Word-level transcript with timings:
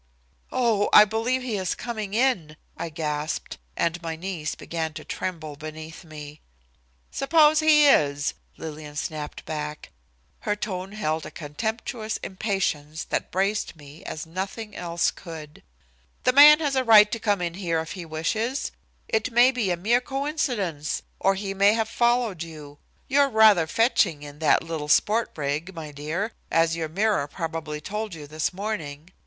"Oh! 0.51 0.89
I 0.93 1.05
believe 1.05 1.43
he 1.43 1.57
is 1.57 1.75
coming 1.75 2.15
in," 2.15 2.57
I 2.75 2.89
gasped, 2.89 3.59
and 3.77 4.01
my 4.01 4.15
knees 4.15 4.55
began 4.55 4.93
to 4.93 5.05
tremble 5.05 5.55
beneath 5.55 6.03
me. 6.03 6.41
"Suppose 7.11 7.59
he 7.59 7.85
is," 7.85 8.33
Lillian 8.57 8.95
snapped 8.95 9.45
back. 9.45 9.91
Her 10.39 10.55
tone 10.55 10.93
held 10.93 11.23
a 11.27 11.29
contemptuous 11.29 12.17
impatience 12.23 13.03
that 13.03 13.29
braced 13.29 13.75
me 13.75 14.03
as 14.03 14.25
nothing 14.25 14.75
else 14.75 15.11
could. 15.11 15.61
"The 16.23 16.33
man 16.33 16.61
has 16.61 16.75
a 16.75 16.83
right 16.83 17.11
to 17.11 17.19
come 17.19 17.39
in 17.39 17.53
here 17.53 17.79
if 17.79 17.91
he 17.91 18.03
wishes. 18.03 18.71
It 19.07 19.29
may 19.29 19.51
be 19.51 19.69
a 19.69 19.77
mere 19.77 20.01
coincidence, 20.01 21.03
or 21.19 21.35
he 21.35 21.53
may 21.53 21.73
have 21.73 21.87
followed 21.87 22.41
you. 22.41 22.79
You're 23.07 23.29
rather 23.29 23.67
fetching 23.67 24.23
in 24.23 24.39
that 24.39 24.63
little 24.63 24.89
sport 24.89 25.29
rig, 25.35 25.75
my 25.75 25.91
dear, 25.91 26.31
as 26.49 26.75
your 26.75 26.89
mirror 26.89 27.27
probably 27.27 27.79
told 27.79 28.15
you 28.15 28.25
this 28.25 28.51
morning. 28.51 29.11